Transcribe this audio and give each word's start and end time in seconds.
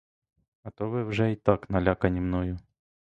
А 0.63 0.71
то 0.71 0.89
ви 0.89 1.03
вже 1.03 1.31
й 1.31 1.35
так 1.35 1.69
налякані 1.69 2.21
мною. 2.21 2.57